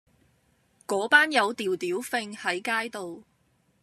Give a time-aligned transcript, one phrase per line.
[0.87, 3.23] 嗰班友吊吊揈喺街度